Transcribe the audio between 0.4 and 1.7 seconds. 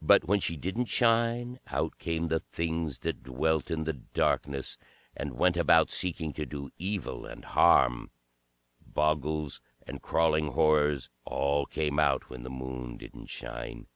she didn't shine,